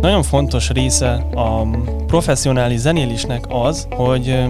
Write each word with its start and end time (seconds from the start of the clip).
Nagyon 0.00 0.22
fontos 0.22 0.70
része 0.70 1.12
a 1.34 1.66
professzionális 2.06 2.78
zenélésnek 2.78 3.44
az, 3.48 3.88
hogy, 3.90 4.44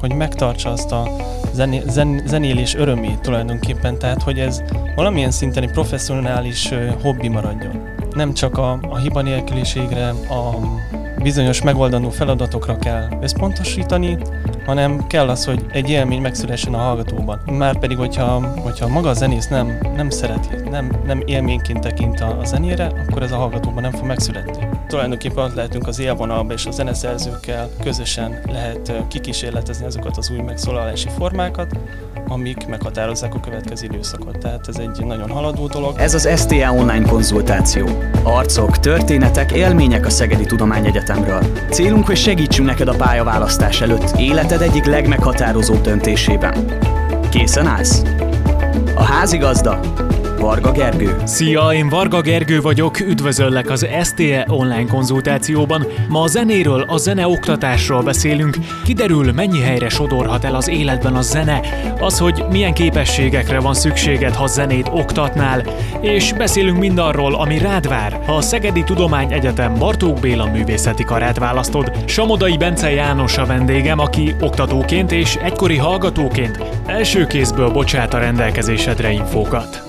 hogy 0.00 0.14
megtartsa 0.14 0.70
azt 0.70 0.92
a 0.92 1.16
zené, 1.52 1.82
zen, 1.86 2.22
zenélés 2.26 2.74
örömét 2.74 3.20
tulajdonképpen, 3.20 3.98
tehát 3.98 4.22
hogy 4.22 4.38
ez 4.38 4.62
valamilyen 4.96 5.30
szinten 5.30 5.62
egy 5.62 5.70
professzionális 5.70 6.70
hobbi 7.02 7.28
maradjon. 7.28 7.82
Nem 8.14 8.34
csak 8.34 8.58
a, 8.58 8.78
a 8.88 8.98
hiba 8.98 9.22
nélküliségre, 9.22 10.08
a 10.08 10.58
bizonyos 11.22 11.62
megoldandó 11.62 12.10
feladatokra 12.10 12.76
kell 12.76 13.08
összpontosítani, 13.20 14.18
hanem 14.66 15.06
kell 15.06 15.28
az, 15.28 15.44
hogy 15.44 15.66
egy 15.72 15.90
élmény 15.90 16.20
megszülessen 16.20 16.74
a 16.74 16.78
hallgatóban. 16.78 17.40
Márpedig, 17.46 17.96
hogyha, 17.96 18.54
hogyha 18.62 18.88
maga 18.88 19.08
a 19.08 19.12
zenész 19.12 19.48
nem, 19.48 19.78
nem 19.96 20.10
szereti, 20.10 20.48
nem, 20.70 20.92
nem 21.06 21.22
élményként 21.26 21.80
tekint 21.80 22.20
a, 22.20 22.38
a 22.40 22.44
zenére, 22.44 22.92
akkor 23.08 23.22
ez 23.22 23.32
a 23.32 23.36
hallgatóban 23.36 23.82
nem 23.82 23.92
fog 23.92 24.06
megszületni. 24.06 24.68
Tulajdonképpen 24.88 25.44
ott 25.44 25.54
lehetünk 25.54 25.86
az 25.86 25.98
élvonalba, 25.98 26.52
és 26.52 26.66
a 26.66 26.70
zeneszerzőkkel 26.70 27.68
közösen 27.82 28.40
lehet 28.46 28.92
kikísérletezni 29.08 29.86
azokat 29.86 30.16
az 30.16 30.30
új 30.30 30.40
megszólalási 30.40 31.08
formákat, 31.08 31.78
amik 32.28 32.66
meghatározzák 32.66 33.34
a 33.34 33.40
következő 33.40 33.86
időszakot. 33.86 34.38
Tehát 34.38 34.68
ez 34.68 34.76
egy 34.76 35.04
nagyon 35.04 35.30
haladó 35.30 35.66
dolog. 35.66 35.98
Ez 35.98 36.14
az 36.14 36.28
STA 36.36 36.72
online 36.72 37.08
konzultáció. 37.08 37.88
Arcok, 38.22 38.78
történetek, 38.78 39.52
élmények 39.52 40.06
a 40.06 40.10
Szegedi 40.10 40.44
Tudományegyetemről. 40.44 41.42
Célunk, 41.70 42.06
hogy 42.06 42.16
segítsünk 42.16 42.68
neked 42.68 42.88
a 42.88 42.96
pályaválasztás 42.96 43.80
előtt 43.80 44.18
életed 44.18 44.60
egyik 44.60 44.84
legmeghatározóbb 44.84 45.80
döntésében. 45.80 46.80
Készen 47.30 47.66
állsz? 47.66 48.02
A 48.94 49.02
házigazda 49.02 49.80
Varga 50.44 50.72
Gergő. 50.72 51.16
Szia, 51.24 51.72
én 51.72 51.88
Varga 51.88 52.20
Gergő 52.20 52.60
vagyok, 52.60 53.00
üdvözöllek 53.00 53.70
az 53.70 53.86
STE 54.02 54.46
online 54.48 54.86
konzultációban. 54.86 55.86
Ma 56.08 56.20
a 56.20 56.26
zenéről, 56.26 56.84
a 56.88 56.96
zene 56.96 57.26
oktatásról 57.26 58.02
beszélünk. 58.02 58.56
Kiderül, 58.84 59.32
mennyi 59.32 59.60
helyre 59.60 59.88
sodorhat 59.88 60.44
el 60.44 60.54
az 60.54 60.68
életben 60.68 61.14
a 61.14 61.22
zene, 61.22 61.60
az, 62.00 62.18
hogy 62.18 62.44
milyen 62.50 62.74
képességekre 62.74 63.60
van 63.60 63.74
szükséged, 63.74 64.34
ha 64.34 64.46
zenét 64.46 64.88
oktatnál, 64.92 65.62
és 66.00 66.32
beszélünk 66.32 66.78
mindarról, 66.78 67.34
ami 67.34 67.58
rád 67.58 67.88
vár, 67.88 68.20
ha 68.26 68.36
a 68.36 68.40
Szegedi 68.40 68.82
Tudomány 68.82 69.32
Egyetem 69.32 69.74
Bartók 69.78 70.20
Béla 70.20 70.50
művészeti 70.50 71.04
karát 71.04 71.38
választod. 71.38 71.92
Samodai 72.04 72.56
Bence 72.56 72.90
János 72.90 73.38
a 73.38 73.46
vendégem, 73.46 73.98
aki 73.98 74.34
oktatóként 74.40 75.12
és 75.12 75.36
egykori 75.36 75.76
hallgatóként 75.76 76.62
első 76.86 77.26
kézből 77.26 77.70
bocsát 77.70 78.14
a 78.14 78.18
rendelkezésedre 78.18 79.10
infókat. 79.10 79.83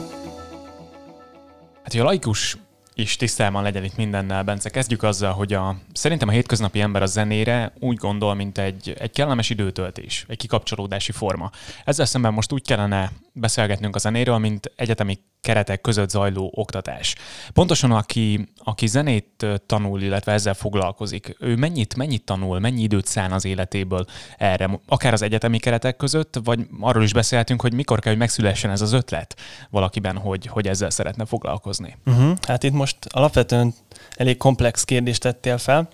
Hát, 1.86 1.94
hogy 1.94 2.03
a 2.03 2.05
laikus 2.05 2.58
is 2.94 3.16
tisztában 3.16 3.64
legyen 3.64 3.83
itt 3.83 3.95
mindennel, 3.95 4.44
Bence. 4.44 4.69
Kezdjük 4.69 5.03
azzal, 5.03 5.33
hogy 5.33 5.53
a, 5.53 5.75
szerintem 5.94 6.27
a 6.27 6.31
hétköznapi 6.31 6.81
ember 6.81 7.02
a 7.02 7.05
zenére 7.05 7.73
úgy 7.80 7.97
gondol, 7.97 8.33
mint 8.33 8.58
egy, 8.58 8.95
egy 9.00 9.11
kellemes 9.11 9.50
időtöltés, 9.50 10.25
egy 10.27 10.38
kikapcsolódási 10.38 11.11
forma. 11.11 11.52
Ezzel 11.83 12.05
szemben 12.05 12.33
most 12.33 12.52
úgy 12.52 12.66
kellene 12.67 13.11
beszélgetnünk 13.33 13.95
a 13.95 14.00
zenéről, 14.00 14.38
mint 14.38 14.72
egyetemi 14.75 15.19
keretek 15.45 15.81
között 15.81 16.09
zajló 16.09 16.51
oktatás. 16.55 17.15
Pontosan 17.53 17.91
aki, 17.91 18.47
aki 18.63 18.88
zenét 18.88 19.45
tanul, 19.65 20.02
illetve 20.02 20.31
ezzel 20.31 20.53
foglalkozik, 20.53 21.35
ő 21.39 21.55
mennyit, 21.55 21.95
mennyit 21.95 22.23
tanul, 22.23 22.59
mennyi 22.59 22.81
időt 22.81 23.05
szán 23.05 23.31
az 23.31 23.45
életéből 23.45 24.05
erre, 24.37 24.79
akár 24.87 25.13
az 25.13 25.21
egyetemi 25.21 25.57
keretek 25.57 25.95
között, 25.95 26.39
vagy 26.43 26.67
arról 26.79 27.03
is 27.03 27.13
beszélhetünk, 27.13 27.61
hogy 27.61 27.73
mikor 27.73 27.99
kell, 27.99 28.11
hogy 28.11 28.19
megszülessen 28.21 28.71
ez 28.71 28.81
az 28.81 28.93
ötlet 28.93 29.35
valakiben, 29.69 30.17
hogy, 30.17 30.45
hogy 30.45 30.67
ezzel 30.67 30.89
szeretne 30.89 31.25
foglalkozni. 31.25 31.97
Uh-huh. 32.05 32.33
Hát 32.47 32.63
itt 32.63 32.73
most 32.73 32.97
alapvetően 33.09 33.73
elég 34.15 34.37
komplex 34.37 34.83
kérdést 34.83 35.21
tettél 35.21 35.57
fel. 35.57 35.87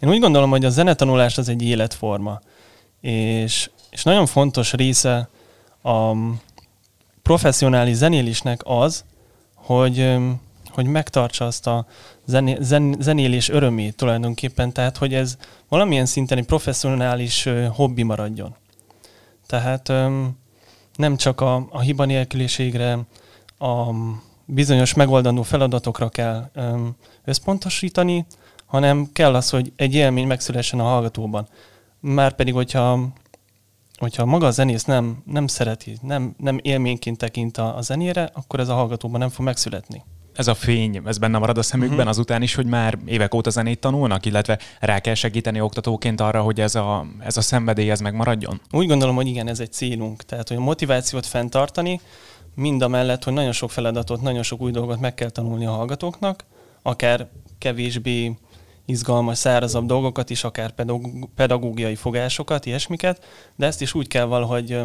Én 0.00 0.08
úgy 0.08 0.20
gondolom, 0.20 0.50
hogy 0.50 0.64
a 0.64 0.70
zenetanulás 0.70 1.38
az 1.38 1.48
egy 1.48 1.62
életforma, 1.62 2.40
és, 3.00 3.70
és 3.90 4.02
nagyon 4.02 4.26
fontos 4.26 4.72
része 4.72 5.28
a, 5.82 6.12
professzionális 7.22 7.96
zenélésnek 7.96 8.60
az, 8.64 9.04
hogy, 9.54 10.16
hogy 10.70 10.86
megtartsa 10.86 11.46
azt 11.46 11.66
a 11.66 11.86
zené, 12.24 12.56
zen, 12.60 12.96
zenélés 13.00 13.48
örömét 13.48 13.96
tulajdonképpen, 13.96 14.72
tehát 14.72 14.96
hogy 14.96 15.14
ez 15.14 15.36
valamilyen 15.68 16.06
szinten 16.06 16.38
egy 16.38 16.46
professzionális 16.46 17.48
hobbi 17.70 18.02
maradjon. 18.02 18.54
Tehát 19.46 19.92
nem 20.96 21.16
csak 21.16 21.40
a, 21.40 21.66
a 21.70 21.80
hiba 21.80 22.04
nélküliségre, 22.04 22.98
a 23.58 23.92
bizonyos 24.44 24.94
megoldandó 24.94 25.42
feladatokra 25.42 26.08
kell 26.08 26.50
összpontosítani, 27.24 28.26
hanem 28.66 29.08
kell 29.12 29.34
az, 29.34 29.50
hogy 29.50 29.72
egy 29.76 29.94
élmény 29.94 30.26
megszülessen 30.26 30.80
a 30.80 30.82
hallgatóban. 30.82 31.48
Márpedig, 32.00 32.54
hogyha 32.54 33.08
hogyha 34.02 34.24
maga 34.24 34.46
a 34.46 34.50
zenész 34.50 34.84
nem, 34.84 35.22
nem 35.26 35.46
szereti, 35.46 35.96
nem, 36.00 36.34
nem 36.38 36.58
élményként 36.62 37.18
tekint 37.18 37.56
a, 37.56 37.76
a 37.76 37.80
zenére, 37.80 38.30
akkor 38.32 38.60
ez 38.60 38.68
a 38.68 38.74
hallgatóban 38.74 39.20
nem 39.20 39.28
fog 39.28 39.44
megszületni. 39.44 40.04
Ez 40.34 40.48
a 40.48 40.54
fény, 40.54 41.00
ez 41.04 41.18
benne 41.18 41.38
marad 41.38 41.58
a 41.58 41.62
szemükben 41.62 41.96
uh-huh. 41.96 42.10
azután 42.10 42.42
is, 42.42 42.54
hogy 42.54 42.66
már 42.66 42.98
évek 43.04 43.34
óta 43.34 43.50
zenét 43.50 43.80
tanulnak, 43.80 44.26
illetve 44.26 44.58
rá 44.80 44.98
kell 44.98 45.14
segíteni 45.14 45.60
oktatóként 45.60 46.20
arra, 46.20 46.42
hogy 46.42 46.60
ez 46.60 46.74
a, 46.74 47.06
ez 47.18 47.36
a 47.36 47.40
szenvedély 47.40 47.90
ez 47.90 48.00
megmaradjon? 48.00 48.60
Úgy 48.70 48.86
gondolom, 48.86 49.14
hogy 49.14 49.26
igen, 49.26 49.48
ez 49.48 49.60
egy 49.60 49.72
célunk. 49.72 50.22
Tehát, 50.22 50.48
hogy 50.48 50.56
a 50.56 50.60
motivációt 50.60 51.26
fenntartani, 51.26 52.00
mind 52.54 52.82
a 52.82 52.88
mellett, 52.88 53.24
hogy 53.24 53.32
nagyon 53.32 53.52
sok 53.52 53.70
feladatot, 53.70 54.22
nagyon 54.22 54.42
sok 54.42 54.60
új 54.60 54.70
dolgot 54.70 55.00
meg 55.00 55.14
kell 55.14 55.30
tanulni 55.30 55.66
a 55.66 55.70
hallgatóknak, 55.70 56.44
akár 56.82 57.28
kevésbé 57.58 58.36
izgalmas, 58.84 59.38
szárazabb 59.38 59.86
dolgokat 59.86 60.30
is, 60.30 60.44
akár 60.44 60.74
pedagógiai 61.34 61.94
fogásokat, 61.94 62.66
ilyesmiket, 62.66 63.24
de 63.56 63.66
ezt 63.66 63.80
is 63.80 63.94
úgy 63.94 64.08
kell 64.08 64.24
valahogy 64.24 64.80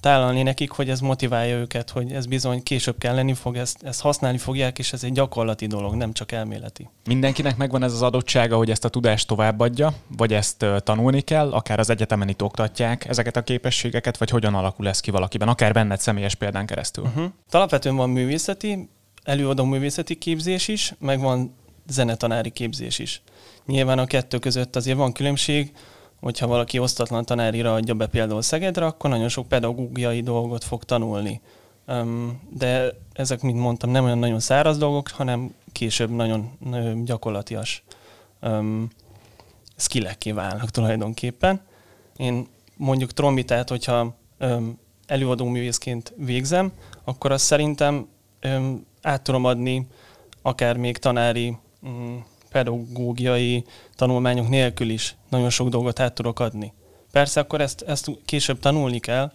tálalni 0.00 0.42
nekik, 0.42 0.70
hogy 0.70 0.90
ez 0.90 1.00
motiválja 1.00 1.56
őket, 1.56 1.90
hogy 1.90 2.12
ez 2.12 2.26
bizony 2.26 2.62
később 2.62 2.98
kell 2.98 3.14
lenni 3.14 3.34
fog, 3.34 3.56
ezt, 3.56 3.82
ezt 3.82 4.00
használni 4.00 4.38
fogják, 4.38 4.78
és 4.78 4.92
ez 4.92 5.04
egy 5.04 5.12
gyakorlati 5.12 5.66
dolog, 5.66 5.94
nem 5.94 6.12
csak 6.12 6.32
elméleti. 6.32 6.88
Mindenkinek 7.04 7.56
megvan 7.56 7.82
ez 7.82 7.92
az 7.92 8.02
adottsága, 8.02 8.56
hogy 8.56 8.70
ezt 8.70 8.84
a 8.84 8.88
tudást 8.88 9.28
továbbadja, 9.28 9.94
vagy 10.16 10.32
ezt 10.32 10.66
tanulni 10.78 11.20
kell, 11.20 11.52
akár 11.52 11.78
az 11.78 11.90
egyetemen 11.90 12.28
itt 12.28 12.42
oktatják 12.42 13.08
ezeket 13.08 13.36
a 13.36 13.42
képességeket, 13.42 14.18
vagy 14.18 14.30
hogyan 14.30 14.54
alakul 14.54 14.88
ez 14.88 15.00
ki 15.00 15.10
valakiben, 15.10 15.48
akár 15.48 15.72
benned 15.72 16.00
személyes 16.00 16.34
példán 16.34 16.66
keresztül. 16.66 17.04
Uh-huh. 17.04 17.24
Alapvetően 17.50 17.96
van 17.96 18.10
művészeti, 18.10 18.88
előadó 19.22 19.64
művészeti 19.64 20.14
képzés 20.14 20.68
is, 20.68 20.94
meg 20.98 21.20
van 21.20 21.54
zenetanári 21.86 22.50
képzés 22.50 22.98
is. 22.98 23.22
Nyilván 23.66 23.98
a 23.98 24.06
kettő 24.06 24.38
között 24.38 24.76
azért 24.76 24.96
van 24.96 25.12
különbség, 25.12 25.72
hogyha 26.20 26.46
valaki 26.46 26.78
osztatlan 26.78 27.24
tanárira 27.24 27.74
adja 27.74 27.94
be 27.94 28.06
például 28.06 28.42
Szegedre, 28.42 28.86
akkor 28.86 29.10
nagyon 29.10 29.28
sok 29.28 29.48
pedagógiai 29.48 30.20
dolgot 30.20 30.64
fog 30.64 30.84
tanulni. 30.84 31.40
De 32.50 32.92
ezek, 33.12 33.40
mint 33.40 33.58
mondtam, 33.58 33.90
nem 33.90 34.04
olyan 34.04 34.18
nagyon 34.18 34.40
száraz 34.40 34.78
dolgok, 34.78 35.08
hanem 35.08 35.54
később 35.72 36.10
nagyon, 36.10 36.50
gyakorlatias 37.04 37.82
skillekké 39.76 40.32
válnak 40.32 40.70
tulajdonképpen. 40.70 41.60
Én 42.16 42.46
mondjuk 42.76 43.12
trombitát, 43.12 43.68
hogyha 43.68 44.16
előadó 45.06 45.44
művészként 45.44 46.12
végzem, 46.16 46.72
akkor 47.04 47.32
azt 47.32 47.44
szerintem 47.44 48.08
át 49.02 49.22
tudom 49.22 49.44
adni 49.44 49.86
akár 50.42 50.76
még 50.76 50.98
tanári 50.98 51.56
pedagógiai 52.50 53.64
tanulmányok 53.94 54.48
nélkül 54.48 54.90
is 54.90 55.16
nagyon 55.28 55.50
sok 55.50 55.68
dolgot 55.68 56.00
át 56.00 56.14
tudok 56.14 56.40
adni. 56.40 56.72
Persze 57.12 57.40
akkor 57.40 57.60
ezt, 57.60 57.82
ezt 57.82 58.10
később 58.24 58.58
tanulni 58.58 58.98
kell, 58.98 59.32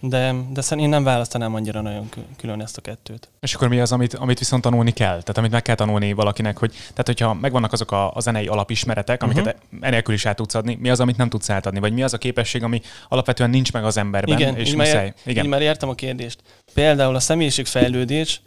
de, 0.00 0.34
de 0.52 0.60
szerintem 0.60 0.78
én 0.78 0.88
nem 0.88 1.04
választanám 1.04 1.54
annyira 1.54 1.80
nagyon 1.80 2.08
külön 2.36 2.60
ezt 2.60 2.76
a 2.76 2.80
kettőt. 2.80 3.28
És 3.40 3.54
akkor 3.54 3.68
mi 3.68 3.80
az, 3.80 3.92
amit, 3.92 4.14
amit 4.14 4.38
viszont 4.38 4.62
tanulni 4.62 4.90
kell? 4.90 5.20
Tehát 5.20 5.38
amit 5.38 5.50
meg 5.50 5.62
kell 5.62 5.74
tanulni 5.74 6.12
valakinek, 6.12 6.58
hogy 6.58 6.70
tehát 6.70 7.06
hogyha 7.06 7.34
megvannak 7.34 7.72
azok 7.72 7.92
a, 7.92 8.14
a 8.14 8.20
zenei 8.20 8.46
alapismeretek, 8.46 9.22
amiket 9.22 9.46
uh-huh. 9.46 9.60
enélkül 9.80 10.14
is 10.14 10.26
át 10.26 10.36
tudsz 10.36 10.54
adni, 10.54 10.78
mi 10.80 10.90
az, 10.90 11.00
amit 11.00 11.16
nem 11.16 11.28
tudsz 11.28 11.50
átadni? 11.50 11.80
Vagy 11.80 11.92
mi 11.92 12.02
az 12.02 12.12
a 12.12 12.18
képesség, 12.18 12.62
ami 12.62 12.80
alapvetően 13.08 13.50
nincs 13.50 13.72
meg 13.72 13.84
az 13.84 13.96
emberben? 13.96 14.38
Igen, 14.38 14.56
és 14.56 14.68
így, 14.68 14.76
már, 14.76 15.14
Igen. 15.24 15.44
így 15.44 15.50
már 15.50 15.62
értem 15.62 15.88
a 15.88 15.94
kérdést. 15.94 16.42
Például 16.74 17.14
a 17.14 17.20
személyiségfejlődés 17.20 18.40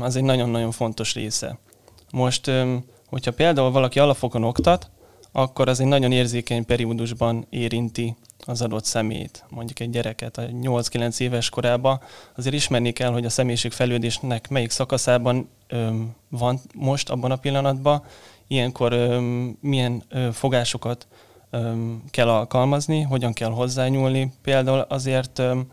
az 0.00 0.16
egy 0.16 0.24
nagyon-nagyon 0.24 0.70
fontos 0.70 1.14
része. 1.14 1.58
Most, 2.10 2.50
hogyha 3.06 3.32
például 3.32 3.70
valaki 3.70 3.98
alapfokon 3.98 4.44
oktat, 4.44 4.90
akkor 5.32 5.68
az 5.68 5.80
egy 5.80 5.86
nagyon 5.86 6.12
érzékeny 6.12 6.64
periódusban 6.64 7.46
érinti 7.50 8.16
az 8.46 8.62
adott 8.62 8.84
szemét, 8.84 9.44
mondjuk 9.48 9.80
egy 9.80 9.90
gyereket 9.90 10.38
a 10.38 10.42
8-9 10.42 11.20
éves 11.20 11.48
korában, 11.48 12.00
azért 12.36 12.54
ismerni 12.54 12.92
kell, 12.92 13.10
hogy 13.12 13.24
a 13.24 13.30
személyiség 13.30 13.72
fejlődésnek 13.72 14.48
melyik 14.48 14.70
szakaszában 14.70 15.48
öm, 15.68 16.14
van 16.28 16.60
most 16.74 17.10
abban 17.10 17.30
a 17.30 17.36
pillanatban, 17.36 18.02
ilyenkor 18.46 18.92
öm, 18.92 19.58
milyen 19.60 20.02
ö, 20.08 20.28
fogásokat 20.32 21.06
öm, 21.50 22.02
kell 22.10 22.28
alkalmazni, 22.28 23.02
hogyan 23.02 23.32
kell 23.32 23.50
hozzányúlni. 23.50 24.32
Például 24.42 24.78
azért 24.78 25.38
öm, 25.38 25.66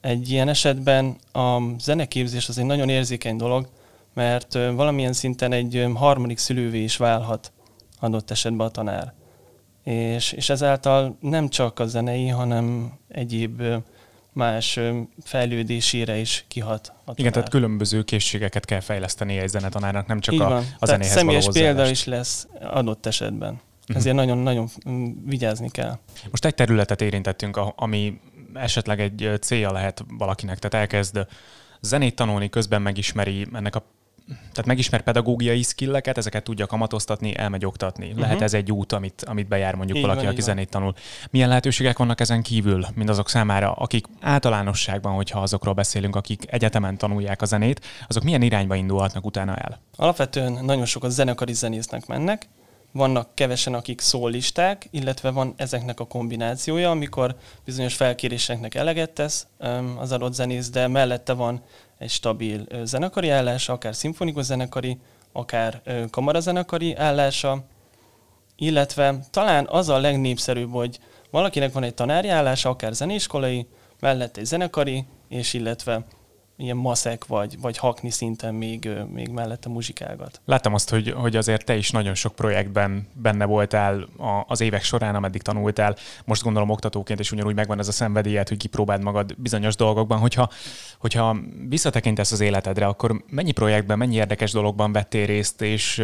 egy 0.00 0.30
ilyen 0.30 0.48
esetben 0.48 1.16
a 1.32 1.58
zeneképzés 1.78 2.48
az 2.48 2.58
egy 2.58 2.64
nagyon 2.64 2.88
érzékeny 2.88 3.36
dolog, 3.36 3.68
mert 4.14 4.52
valamilyen 4.52 5.12
szinten 5.12 5.52
egy 5.52 5.86
harmadik 5.94 6.38
szülővé 6.38 6.82
is 6.82 6.96
válhat 6.96 7.52
adott 8.00 8.30
esetben 8.30 8.66
a 8.66 8.70
tanár. 8.70 9.14
És, 9.84 10.32
és 10.32 10.48
ezáltal 10.48 11.16
nem 11.20 11.48
csak 11.48 11.78
a 11.78 11.86
zenei, 11.86 12.28
hanem 12.28 12.92
egyéb 13.08 13.62
más 14.32 14.80
fejlődésére 15.22 16.16
is 16.16 16.44
kihat. 16.48 16.86
A 16.86 16.92
tanár. 16.98 17.18
Igen, 17.18 17.32
tehát 17.32 17.48
különböző 17.48 18.02
készségeket 18.02 18.64
kell 18.64 18.80
fejleszteni 18.80 19.38
egy 19.38 19.48
zenetanárnak, 19.48 20.06
nem 20.06 20.20
csak 20.20 20.40
a, 20.40 20.56
a 20.78 20.86
zenéhez 20.86 21.12
személyes 21.12 21.46
való 21.46 21.60
példa 21.60 21.88
is 21.88 22.04
lesz 22.04 22.46
adott 22.60 23.06
esetben. 23.06 23.50
Uh-huh. 23.52 23.96
Ezért 23.96 24.16
nagyon-nagyon 24.16 24.68
mm, 24.88 25.10
vigyázni 25.24 25.70
kell. 25.70 25.98
Most 26.30 26.44
egy 26.44 26.54
területet 26.54 27.00
érintettünk, 27.00 27.60
ami 27.76 28.20
esetleg 28.54 29.00
egy 29.00 29.30
célja 29.40 29.72
lehet 29.72 30.04
valakinek, 30.18 30.58
tehát 30.58 30.86
elkezd 30.86 31.26
zenét 31.80 32.14
tanulni, 32.14 32.48
közben 32.48 32.82
megismeri 32.82 33.46
ennek 33.52 33.76
a 33.76 33.84
tehát 34.38 34.66
megismer 34.66 35.00
pedagógiai 35.02 35.62
skilleket, 35.62 36.18
ezeket 36.18 36.44
tudja 36.44 36.66
kamatoztatni, 36.66 37.36
elmegy 37.36 37.64
oktatni. 37.64 38.06
Uh-huh. 38.06 38.20
Lehet 38.20 38.42
ez 38.42 38.54
egy 38.54 38.72
út, 38.72 38.92
amit, 38.92 39.24
amit 39.26 39.48
bejár 39.48 39.74
mondjuk 39.74 39.98
így 39.98 40.04
valaki, 40.04 40.24
van, 40.24 40.32
aki 40.32 40.42
zenét 40.42 40.68
tanul. 40.68 40.94
Milyen 41.30 41.48
lehetőségek 41.48 41.98
vannak 41.98 42.20
ezen 42.20 42.42
kívül, 42.42 42.86
mindazok 42.94 43.28
számára, 43.28 43.72
akik 43.72 44.06
általánosságban, 44.20 45.14
hogyha 45.14 45.40
azokról 45.40 45.74
beszélünk, 45.74 46.16
akik 46.16 46.44
egyetemen 46.46 46.96
tanulják 46.96 47.42
a 47.42 47.44
zenét, 47.44 47.86
azok 48.08 48.22
milyen 48.22 48.42
irányba 48.42 48.74
indulhatnak 48.74 49.24
utána 49.24 49.56
el? 49.56 49.80
Alapvetően 49.96 50.64
nagyon 50.64 50.84
sok 50.84 51.04
a 51.04 51.08
zenekari 51.08 51.52
zenésznek 51.52 52.06
mennek, 52.06 52.48
vannak 52.92 53.34
kevesen, 53.34 53.74
akik 53.74 54.00
szólisták, 54.00 54.88
illetve 54.90 55.30
van 55.30 55.54
ezeknek 55.56 56.00
a 56.00 56.06
kombinációja, 56.06 56.90
amikor 56.90 57.36
bizonyos 57.64 57.94
felkéréseknek 57.94 58.74
eleget 58.74 59.10
tesz 59.10 59.46
az 59.98 60.12
adott 60.12 60.34
zenész, 60.34 60.70
de 60.70 60.88
mellette 60.88 61.32
van 61.32 61.62
egy 62.00 62.10
stabil 62.10 62.66
zenekari 62.84 63.28
állása, 63.28 63.72
akár 63.72 63.94
szimfonikus 63.94 64.44
zenekari, 64.44 64.98
akár 65.32 65.82
kamarazenekari 66.10 66.94
állása, 66.94 67.64
illetve 68.56 69.18
talán 69.30 69.66
az 69.70 69.88
a 69.88 69.98
legnépszerűbb, 69.98 70.72
hogy 70.72 70.98
valakinek 71.30 71.72
van 71.72 71.82
egy 71.82 71.94
tanári 71.94 72.28
állása, 72.28 72.68
akár 72.68 72.92
zenéskolai, 72.92 73.66
mellett 74.00 74.36
egy 74.36 74.44
zenekari, 74.44 75.04
és 75.28 75.54
illetve 75.54 76.04
ilyen 76.60 76.76
maszek 76.76 77.26
vagy, 77.26 77.60
vagy 77.60 77.78
hakni 77.78 78.10
szinten 78.10 78.54
még, 78.54 78.88
még 79.12 79.28
mellette 79.28 79.68
muzsikálgat. 79.68 80.40
Láttam 80.44 80.74
azt, 80.74 80.90
hogy, 80.90 81.10
hogy 81.10 81.36
azért 81.36 81.64
te 81.64 81.76
is 81.76 81.90
nagyon 81.90 82.14
sok 82.14 82.34
projektben 82.34 83.08
benne 83.12 83.44
voltál 83.44 84.08
az 84.46 84.60
évek 84.60 84.82
során, 84.82 85.14
ameddig 85.14 85.42
tanultál. 85.42 85.96
Most 86.24 86.42
gondolom 86.42 86.70
oktatóként, 86.70 87.20
és 87.20 87.32
ugyanúgy 87.32 87.54
megvan 87.54 87.78
ez 87.78 87.88
a 87.88 87.92
szenvedélyed, 87.92 88.48
hogy 88.48 88.56
kipróbáld 88.56 89.02
magad 89.02 89.34
bizonyos 89.36 89.76
dolgokban. 89.76 90.18
Hogyha, 90.18 90.48
hogyha 90.98 91.36
visszatekintesz 91.68 92.32
az 92.32 92.40
életedre, 92.40 92.86
akkor 92.86 93.24
mennyi 93.28 93.52
projektben, 93.52 93.98
mennyi 93.98 94.14
érdekes 94.14 94.52
dologban 94.52 94.92
vettél 94.92 95.26
részt, 95.26 95.62
és 95.62 95.94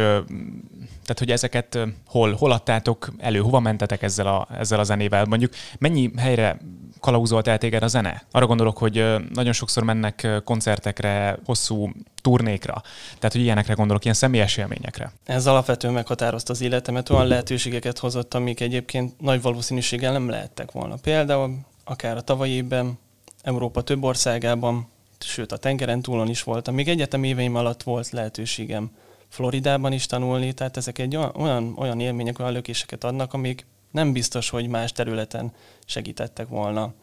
tehát, 1.07 1.19
hogy 1.19 1.31
ezeket 1.31 1.79
hol, 2.07 2.33
hol 2.33 2.51
adtátok 2.51 3.11
elő, 3.17 3.39
hova 3.39 3.59
mentetek 3.59 4.01
ezzel 4.01 4.27
a, 4.27 4.47
ezzel 4.57 4.79
a 4.79 4.83
zenével? 4.83 5.25
Mondjuk 5.25 5.53
mennyi 5.79 6.11
helyre 6.17 6.57
kalauzolt 6.99 7.47
el 7.47 7.57
téged 7.57 7.83
a 7.83 7.87
zene? 7.87 8.23
Arra 8.31 8.45
gondolok, 8.45 8.77
hogy 8.77 9.05
nagyon 9.33 9.53
sokszor 9.53 9.83
mennek 9.83 10.27
koncertekre, 10.47 11.39
hosszú 11.45 11.91
turnékra. 12.21 12.81
Tehát, 13.17 13.31
hogy 13.31 13.41
ilyenekre 13.41 13.73
gondolok, 13.73 14.03
ilyen 14.03 14.15
személyes 14.15 14.57
élményekre. 14.57 15.11
Ez 15.25 15.47
alapvetően 15.47 15.93
meghatározta 15.93 16.53
az 16.53 16.61
életemet, 16.61 17.09
olyan 17.09 17.27
lehetőségeket 17.27 17.97
hozott, 17.97 18.33
amik 18.33 18.59
egyébként 18.59 19.19
nagy 19.19 19.41
valószínűséggel 19.41 20.11
nem 20.11 20.29
lehettek 20.29 20.71
volna. 20.71 20.95
Például 20.95 21.57
akár 21.83 22.17
a 22.17 22.21
tavalyi 22.21 22.51
évben, 22.51 22.99
Európa 23.41 23.81
több 23.81 24.03
országában, 24.03 24.87
sőt 25.19 25.51
a 25.51 25.57
tengeren 25.57 26.01
túlon 26.01 26.29
is 26.29 26.43
voltam. 26.43 26.73
Még 26.75 26.87
egyetem 26.87 27.23
éveim 27.23 27.55
alatt 27.55 27.83
volt 27.83 28.09
lehetőségem 28.09 28.91
Floridában 29.29 29.91
is 29.91 30.05
tanulni, 30.05 30.53
tehát 30.53 30.77
ezek 30.77 30.99
egy 30.99 31.15
olyan, 31.15 31.73
olyan 31.77 31.99
élmények, 31.99 32.39
olyan 32.39 32.51
lökéseket 32.51 33.03
adnak, 33.03 33.33
amik 33.33 33.65
nem 33.91 34.13
biztos, 34.13 34.49
hogy 34.49 34.67
más 34.67 34.91
területen 34.91 35.53
segítettek 35.85 36.47
volna. 36.47 36.93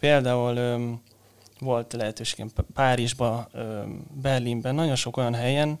Például 0.00 0.54
volt 1.62 1.92
lehetőségem 1.92 2.50
Párizsba, 2.74 3.48
Berlinben, 4.22 4.74
nagyon 4.74 4.96
sok 4.96 5.16
olyan 5.16 5.34
helyen, 5.34 5.78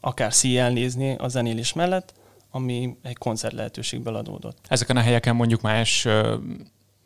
akár 0.00 0.32
szíjjel 0.32 0.70
nézni 0.70 1.14
a 1.18 1.28
zenélés 1.28 1.72
mellett, 1.72 2.14
ami 2.50 2.96
egy 3.02 3.18
koncert 3.18 3.54
lehetőségből 3.54 4.14
adódott. 4.14 4.58
Ezeken 4.68 4.96
a 4.96 5.00
helyeken 5.00 5.36
mondjuk 5.36 5.60
más 5.60 6.06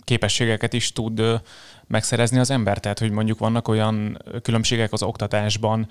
képességeket 0.04 0.72
is 0.72 0.92
tud 0.92 1.22
megszerezni 1.86 2.38
az 2.38 2.50
ember? 2.50 2.78
Tehát, 2.78 2.98
hogy 2.98 3.10
mondjuk 3.10 3.38
vannak 3.38 3.68
olyan 3.68 4.18
különbségek 4.42 4.92
az 4.92 5.02
oktatásban, 5.02 5.88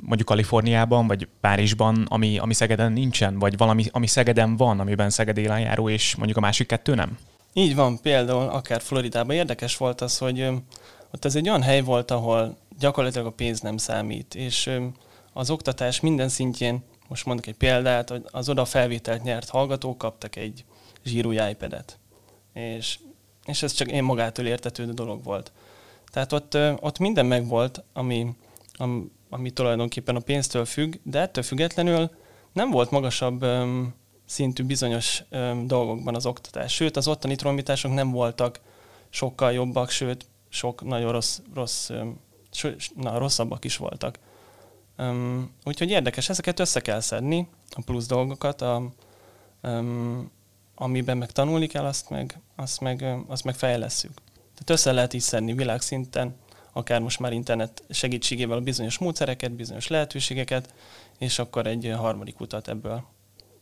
mondjuk 0.00 0.28
Kaliforniában, 0.28 1.06
vagy 1.06 1.28
Párizsban, 1.40 2.06
ami, 2.08 2.38
ami 2.38 2.54
Szegeden 2.54 2.92
nincsen, 2.92 3.38
vagy 3.38 3.56
valami, 3.56 3.84
ami 3.90 4.06
Szegeden 4.06 4.56
van, 4.56 4.80
amiben 4.80 5.10
Szeged 5.10 5.36
járó, 5.36 5.88
és 5.88 6.14
mondjuk 6.14 6.38
a 6.38 6.40
másik 6.40 6.66
kettő 6.66 6.94
nem? 6.94 7.18
Így 7.52 7.74
van, 7.74 8.00
például 8.00 8.48
akár 8.48 8.80
Floridában 8.80 9.36
érdekes 9.36 9.76
volt 9.76 10.00
az, 10.00 10.18
hogy 10.18 10.48
ott 11.12 11.24
ez 11.24 11.36
egy 11.36 11.48
olyan 11.48 11.62
hely 11.62 11.80
volt, 11.80 12.10
ahol 12.10 12.56
gyakorlatilag 12.78 13.26
a 13.26 13.30
pénz 13.30 13.60
nem 13.60 13.76
számít, 13.76 14.34
és 14.34 14.70
az 15.32 15.50
oktatás 15.50 16.00
minden 16.00 16.28
szintjén, 16.28 16.84
most 17.08 17.24
mondok 17.24 17.46
egy 17.46 17.56
példát, 17.56 18.08
hogy 18.08 18.24
az 18.30 18.48
oda 18.48 18.64
felvételt 18.64 19.22
nyert 19.22 19.48
hallgatók 19.48 19.98
kaptak 19.98 20.36
egy 20.36 20.64
zsírú 21.04 21.32
iPad-et. 21.32 21.98
És 22.52 22.98
és 23.44 23.62
ez 23.62 23.72
csak 23.72 23.90
én 23.90 24.02
magától 24.02 24.46
értetődő 24.46 24.92
dolog 24.92 25.24
volt. 25.24 25.52
Tehát 26.10 26.32
ott, 26.32 26.58
ott 26.80 26.98
minden 26.98 27.26
megvolt, 27.26 27.84
ami, 27.92 28.34
ami, 28.74 29.10
ami 29.30 29.50
tulajdonképpen 29.50 30.16
a 30.16 30.20
pénztől 30.20 30.64
függ, 30.64 30.94
de 31.02 31.20
ettől 31.20 31.44
függetlenül 31.44 32.10
nem 32.52 32.70
volt 32.70 32.90
magasabb 32.90 33.42
um, 33.42 33.94
szintű 34.32 34.64
bizonyos 34.64 35.22
dolgokban 35.64 36.14
az 36.14 36.26
oktatás. 36.26 36.74
Sőt, 36.74 36.96
az 36.96 37.08
ottani 37.08 37.36
trombitások 37.36 37.92
nem 37.92 38.10
voltak 38.10 38.60
sokkal 39.10 39.52
jobbak, 39.52 39.90
sőt, 39.90 40.26
sok 40.48 40.84
nagyon 40.84 41.12
rossz, 41.12 41.38
rossz 41.54 41.90
um, 41.90 42.20
na, 42.96 43.18
rosszabbak 43.18 43.64
is 43.64 43.76
voltak. 43.76 44.18
Um, 44.98 45.52
úgyhogy 45.64 45.90
érdekes, 45.90 46.28
ezeket 46.28 46.60
össze 46.60 46.80
kell 46.80 47.00
szedni, 47.00 47.48
a 47.70 47.82
plusz 47.84 48.06
dolgokat, 48.06 48.62
a, 48.62 48.92
um, 49.62 50.30
amiben 50.74 51.16
meg 51.16 51.30
tanulni 51.32 51.66
kell, 51.66 51.84
azt 51.84 52.10
meg, 52.10 52.40
azt 52.56 52.80
meg, 52.80 53.04
azt 53.26 53.44
meg 53.44 53.54
fejlesszük. 53.54 54.12
Tehát 54.34 54.70
össze 54.70 54.92
lehet 54.92 55.12
így 55.12 55.20
szedni 55.20 55.52
világszinten, 55.52 56.36
akár 56.72 57.00
most 57.00 57.18
már 57.18 57.32
internet 57.32 57.82
segítségével 57.90 58.58
a 58.58 58.60
bizonyos 58.60 58.98
módszereket, 58.98 59.52
bizonyos 59.52 59.86
lehetőségeket, 59.86 60.74
és 61.18 61.38
akkor 61.38 61.66
egy 61.66 61.92
harmadik 61.96 62.40
utat 62.40 62.68
ebből 62.68 63.04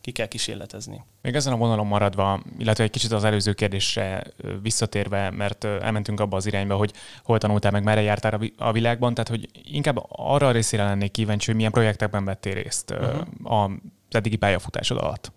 ki 0.00 0.10
kell 0.10 0.26
kísérletezni. 0.26 1.04
Még 1.22 1.34
ezen 1.34 1.52
a 1.52 1.56
vonalon 1.56 1.86
maradva, 1.86 2.42
illetve 2.58 2.84
egy 2.84 2.90
kicsit 2.90 3.12
az 3.12 3.24
előző 3.24 3.52
kérdésre 3.52 4.22
visszatérve, 4.62 5.30
mert 5.30 5.64
elmentünk 5.64 6.20
abba 6.20 6.36
az 6.36 6.46
irányba, 6.46 6.76
hogy 6.76 6.92
hol 7.22 7.38
tanultál 7.38 7.70
meg, 7.70 7.82
merre 7.82 8.00
jártál 8.00 8.40
a 8.56 8.72
világban, 8.72 9.14
tehát 9.14 9.30
hogy 9.30 9.48
inkább 9.62 10.04
arra 10.08 10.46
a 10.46 10.50
részére 10.50 10.84
lennék 10.84 11.10
kíváncsi, 11.10 11.46
hogy 11.46 11.56
milyen 11.56 11.72
projektekben 11.72 12.24
vettél 12.24 12.54
részt 12.54 12.90
uh-huh. 12.90 13.62
az 13.62 13.70
eddigi 14.08 14.36
pályafutásod 14.36 14.98
alatt 14.98 15.32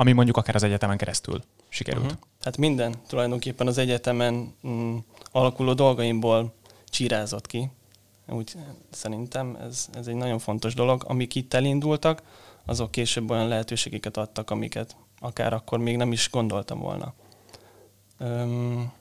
ami 0.00 0.12
mondjuk 0.12 0.36
akár 0.36 0.54
az 0.54 0.62
egyetemen 0.62 0.96
keresztül 0.96 1.40
sikerült. 1.68 2.04
Uh-huh. 2.04 2.20
Hát 2.40 2.56
minden 2.56 2.94
tulajdonképpen 3.08 3.66
az 3.66 3.78
egyetemen 3.78 4.54
mm, 4.66 4.96
alakuló 5.32 5.72
dolgaimból 5.72 6.54
csírázott 6.84 7.46
ki. 7.46 7.70
Úgy 8.28 8.52
szerintem 8.90 9.58
ez, 9.60 9.88
ez 9.94 10.06
egy 10.06 10.14
nagyon 10.14 10.38
fontos 10.38 10.74
dolog. 10.74 11.04
Amik 11.06 11.34
itt 11.34 11.54
elindultak, 11.54 12.22
azok 12.68 12.90
később 12.90 13.30
olyan 13.30 13.48
lehetőségeket 13.48 14.16
adtak, 14.16 14.50
amiket 14.50 14.96
akár 15.20 15.52
akkor 15.52 15.78
még 15.78 15.96
nem 15.96 16.12
is 16.12 16.30
gondoltam 16.30 16.78
volna. 16.78 17.14
Öm, 18.18 18.92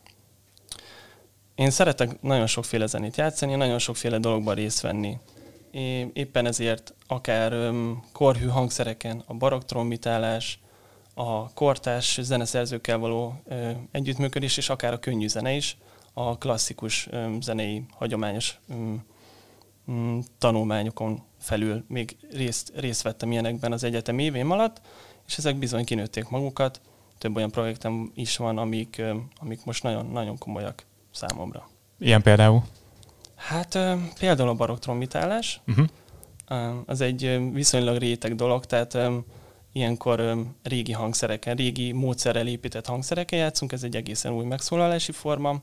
én 1.55 1.69
szeretek 1.69 2.21
nagyon 2.21 2.47
sokféle 2.47 2.85
zenét 2.85 3.17
játszani, 3.17 3.55
nagyon 3.55 3.79
sokféle 3.79 4.17
dologban 4.17 4.55
részt 4.55 4.81
venni. 4.81 5.17
É, 5.71 6.09
éppen 6.13 6.45
ezért 6.45 6.93
akár 7.07 7.53
öm, 7.53 8.03
korhű 8.11 8.47
hangszereken, 8.47 9.23
a 9.25 9.33
barokk 9.33 9.63
trombitálás, 9.65 10.59
a 11.13 11.53
kortás 11.53 12.19
zeneszerzőkkel 12.21 12.97
való 12.97 13.41
ö, 13.45 13.71
együttműködés, 13.91 14.57
és 14.57 14.69
akár 14.69 14.93
a 14.93 14.99
könnyű 14.99 15.27
zene 15.27 15.51
is, 15.51 15.77
a 16.13 16.37
klasszikus 16.37 17.07
ö, 17.11 17.35
zenei 17.41 17.85
hagyományos 17.91 18.59
ö, 18.69 18.93
ö, 19.87 20.17
tanulmányokon 20.37 21.21
felül 21.39 21.83
még 21.87 22.17
részt, 22.31 22.71
részt 22.75 23.01
vettem 23.01 23.31
ilyenekben 23.31 23.71
az 23.71 23.83
egyetem 23.83 24.19
évém 24.19 24.51
alatt, 24.51 24.81
és 25.27 25.37
ezek 25.37 25.55
bizony 25.55 25.85
kinőtték 25.85 26.29
magukat. 26.29 26.81
Több 27.17 27.35
olyan 27.35 27.51
projektem 27.51 28.11
is 28.15 28.37
van, 28.37 28.57
amik, 28.57 29.01
amik 29.39 29.65
most 29.65 29.83
nagyon-nagyon 29.83 30.37
komolyak 30.37 30.85
számomra. 31.11 31.69
Ilyen 31.99 32.21
például? 32.21 32.63
Hát 33.35 33.79
például 34.19 34.49
a 34.49 34.53
barokk 34.53 34.79
trombitálás. 34.79 35.61
Uh-huh. 35.67 35.87
Az 36.85 37.01
egy 37.01 37.51
viszonylag 37.53 37.97
réteg 37.97 38.35
dolog, 38.35 38.65
tehát 38.65 38.97
ilyenkor 39.71 40.45
régi 40.63 40.91
hangszereken, 40.91 41.55
régi 41.55 41.91
módszerrel 41.91 42.47
épített 42.47 42.85
hangszereken 42.85 43.39
játszunk, 43.39 43.71
ez 43.71 43.83
egy 43.83 43.95
egészen 43.95 44.33
új 44.33 44.45
megszólalási 44.45 45.11
forma, 45.11 45.59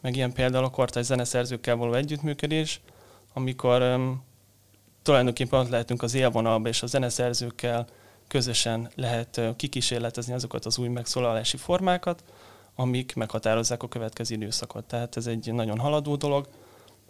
meg 0.00 0.16
ilyen 0.16 0.32
például 0.32 0.64
a 0.64 0.70
kortárs 0.70 1.06
zeneszerzőkkel 1.06 1.76
való 1.76 1.94
együttműködés, 1.94 2.80
amikor 3.34 4.00
tulajdonképpen 5.02 5.60
ott 5.60 5.68
lehetünk 5.68 6.02
az 6.02 6.14
élvonalba, 6.14 6.68
és 6.68 6.82
a 6.82 6.86
zeneszerzőkkel 6.86 7.86
közösen 8.28 8.90
lehet 8.94 9.40
kikísérletezni 9.56 10.32
azokat 10.32 10.64
az 10.64 10.78
új 10.78 10.88
megszólalási 10.88 11.56
formákat, 11.56 12.24
amik 12.74 13.14
meghatározzák 13.14 13.82
a 13.82 13.88
következő 13.88 14.34
időszakot. 14.34 14.84
Tehát 14.84 15.16
ez 15.16 15.26
egy 15.26 15.52
nagyon 15.52 15.78
haladó 15.78 16.16
dolog, 16.16 16.48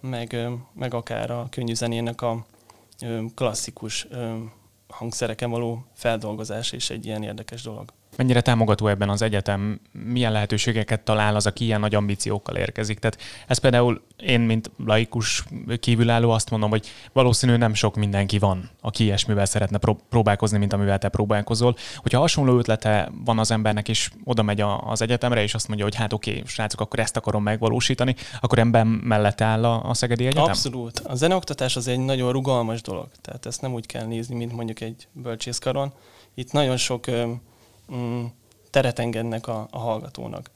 meg, 0.00 0.48
meg 0.72 0.94
akár 0.94 1.30
a 1.30 1.46
könnyű 1.50 1.74
zenének 1.74 2.22
a 2.22 2.46
klasszikus 3.34 4.06
hangszereken 4.88 5.50
való 5.50 5.84
feldolgozás 5.92 6.72
is 6.72 6.90
egy 6.90 7.06
ilyen 7.06 7.22
érdekes 7.22 7.62
dolog. 7.62 7.92
Mennyire 8.16 8.40
támogató 8.40 8.87
ebben 8.87 9.09
az 9.09 9.23
egyetem? 9.23 9.80
Milyen 9.92 10.33
lehetőségeket 10.33 11.00
talál 11.00 11.35
az, 11.35 11.47
aki 11.47 11.64
ilyen 11.64 11.80
nagy 11.80 11.94
ambíciókkal 11.94 12.56
érkezik? 12.56 12.99
Tehát 12.99 13.18
ez 13.47 13.59
például 13.59 14.02
én, 14.16 14.40
mint 14.40 14.71
laikus 14.87 15.44
kívülálló 15.80 16.30
azt 16.30 16.50
mondom, 16.50 16.71
hogy 16.71 16.90
valószínű 17.12 17.56
nem 17.56 17.75
sok 17.75 17.97
mindenki 17.97 18.38
van, 18.38 18.71
aki 18.80 19.04
ilyesmivel 19.04 19.44
szeretne 19.44 19.78
próbálkozni, 20.09 20.59
mint 20.59 20.73
amivel 20.73 20.99
te 20.99 21.09
próbálkozol. 21.09 21.76
Hogyha 21.97 22.21
hasonló 22.21 22.59
ötlete 22.59 23.11
van 23.25 23.38
az 23.38 23.50
embernek, 23.50 23.88
és 23.88 24.11
oda 24.25 24.42
megy 24.42 24.64
az 24.87 25.02
egyetemre, 25.02 25.42
és 25.42 25.54
azt 25.54 25.68
mondja, 25.68 25.87
hogy 25.87 25.94
hát 25.94 26.12
oké, 26.12 26.42
srácok, 26.47 26.80
akkor 26.80 26.99
ezt 26.99 27.16
akarom 27.16 27.42
megvalósítani, 27.42 28.14
akkor 28.40 28.59
ember 28.59 28.85
mellett 28.85 29.40
áll 29.40 29.64
a, 29.64 29.88
a 29.88 29.94
Szegedi 29.94 30.26
Egyetem? 30.26 30.44
Abszolút. 30.44 30.99
A 30.99 31.14
zeneoktatás 31.14 31.76
az 31.76 31.88
egy 31.88 31.99
nagyon 31.99 32.33
rugalmas 32.33 32.83
dolog. 32.83 33.09
Tehát 33.21 33.47
ezt 33.47 33.61
nem 33.61 33.73
úgy 33.73 33.87
kell 33.87 34.06
nézni, 34.06 34.35
mint 34.35 34.52
mondjuk 34.52 34.80
egy 34.80 35.09
bölcsészkaron. 35.12 35.92
Itt 36.35 36.52
nagyon 36.52 36.76
sok 36.76 37.06
mm, 37.92 38.24
teret 38.70 38.98
engednek 38.98 39.46
a, 39.46 39.66
a 39.70 39.78
hallgatónak 39.78 40.50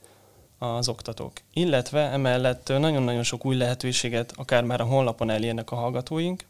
az 0.57 0.87
oktatók. 0.87 1.31
Illetve 1.53 1.99
emellett 1.99 2.67
nagyon-nagyon 2.67 3.23
sok 3.23 3.45
új 3.45 3.55
lehetőséget 3.55 4.33
akár 4.35 4.63
már 4.63 4.81
a 4.81 4.85
honlapon 4.85 5.29
elérnek 5.29 5.71
a 5.71 5.75
hallgatóink, 5.75 6.45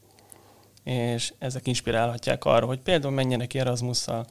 és 0.83 1.33
ezek 1.37 1.67
inspirálhatják 1.67 2.45
arra, 2.45 2.65
hogy 2.65 2.79
például 2.79 3.13
menjenek 3.13 3.53
Erasmusszal 3.53 4.25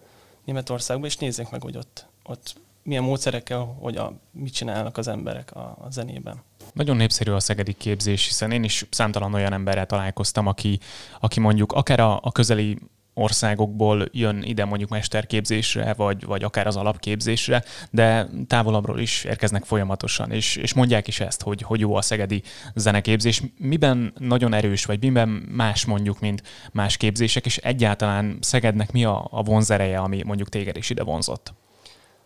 Németországba, 0.44 1.06
és 1.06 1.16
nézzék 1.16 1.50
meg, 1.50 1.62
hogy 1.62 1.76
ott, 1.76 2.06
ott 2.24 2.54
milyen 2.82 3.02
módszerekkel, 3.02 3.76
hogy 3.80 3.96
a, 3.96 4.12
mit 4.30 4.52
csinálnak 4.52 4.96
az 4.96 5.08
emberek 5.08 5.54
a, 5.54 5.76
a 5.80 5.90
zenében. 5.90 6.42
Nagyon 6.72 6.96
népszerű 6.96 7.30
a 7.30 7.40
szegedi 7.40 7.72
képzés, 7.72 8.26
hiszen 8.26 8.50
én 8.50 8.64
is 8.64 8.86
számtalan 8.90 9.34
olyan 9.34 9.52
emberrel 9.52 9.86
találkoztam, 9.86 10.46
aki, 10.46 10.78
aki 11.20 11.40
mondjuk 11.40 11.72
akár 11.72 12.00
a, 12.00 12.18
a 12.22 12.32
közeli 12.32 12.78
országokból 13.18 14.08
jön 14.12 14.42
ide 14.42 14.64
mondjuk 14.64 14.90
mesterképzésre, 14.90 15.94
vagy, 15.94 16.24
vagy 16.24 16.42
akár 16.42 16.66
az 16.66 16.76
alapképzésre, 16.76 17.64
de 17.90 18.28
távolabbról 18.46 19.00
is 19.00 19.24
érkeznek 19.24 19.64
folyamatosan, 19.64 20.30
és, 20.30 20.56
és 20.56 20.74
mondják 20.74 21.06
is 21.06 21.20
ezt, 21.20 21.42
hogy, 21.42 21.62
hogy 21.62 21.80
jó 21.80 21.94
a 21.94 22.02
szegedi 22.02 22.42
zeneképzés. 22.74 23.42
Miben 23.56 24.12
nagyon 24.18 24.54
erős, 24.54 24.84
vagy 24.84 25.00
miben 25.00 25.28
más 25.28 25.84
mondjuk, 25.84 26.20
mint 26.20 26.42
más 26.72 26.96
képzések, 26.96 27.46
és 27.46 27.56
egyáltalán 27.56 28.38
Szegednek 28.40 28.92
mi 28.92 29.04
a, 29.04 29.28
a 29.30 29.42
vonzereje, 29.42 29.98
ami 29.98 30.22
mondjuk 30.22 30.48
téged 30.48 30.76
is 30.76 30.90
ide 30.90 31.02
vonzott? 31.02 31.54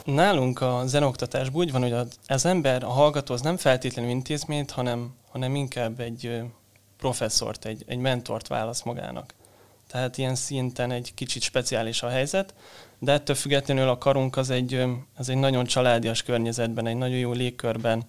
Nálunk 0.05 0.61
a 0.61 0.83
zenoktatásban 0.87 1.61
úgy 1.61 1.73
van, 1.73 1.83
hogy 1.83 1.95
az 2.27 2.47
ember, 2.47 2.85
a 2.85 2.89
hallgató 2.89 3.35
az 3.35 3.41
nem 3.41 3.57
feltétlenül 3.57 4.11
intézményt, 4.11 4.71
hanem, 4.71 5.15
hanem 5.31 5.55
inkább 5.55 6.01
egy 6.01 6.43
professzort, 6.97 7.65
egy, 7.65 7.85
egy 7.87 7.99
mentort 7.99 8.49
válasz 8.49 8.83
magának 8.83 9.35
tehát 9.93 10.19
ilyen 10.19 10.35
szinten 10.35 10.91
egy 10.91 11.15
kicsit 11.15 11.43
speciális 11.43 12.03
a 12.03 12.09
helyzet, 12.09 12.55
de 12.99 13.13
ettől 13.13 13.37
függetlenül 13.37 13.89
a 13.89 13.99
karunk 13.99 14.37
az 14.37 14.51
egy, 14.51 14.85
az 15.17 15.29
egy 15.29 15.37
nagyon 15.37 15.65
családias 15.65 16.23
környezetben, 16.23 16.87
egy 16.87 16.97
nagyon 16.97 17.17
jó 17.17 17.33
légkörben 17.33 18.03